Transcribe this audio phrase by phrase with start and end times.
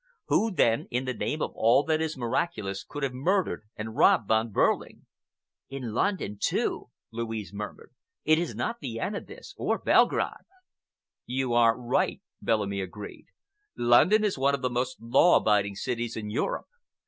[0.29, 4.29] Who, then, in the name of all that is miraculous, can have murdered and robbed
[4.29, 5.05] Von Behrling?"
[5.69, 7.93] "In London, too," Louise murmured.
[8.25, 10.47] "It is not Vienna, this, or Belgrade."
[11.27, 13.27] "You are right," Bellamy agreed.
[13.77, 16.65] "London is one of the most law abiding cities in Europe.